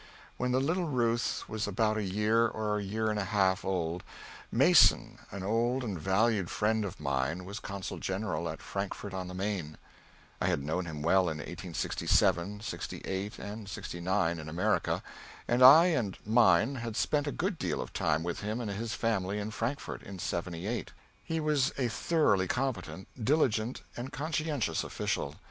[0.37, 4.03] When the little Ruth was about a year or a year and a half old,
[4.51, 9.35] Mason, an old and valued friend of mine, was consul general at Frankfort on the
[9.35, 9.77] Main.
[10.41, 15.03] I had known him well in 1867, '68 and '69, in America,
[15.47, 18.95] and I and mine had spent a good deal of time with him and his
[18.95, 20.93] family in Frankfort in '78.
[21.23, 25.35] He was a thoroughly competent, diligent, and conscientious official.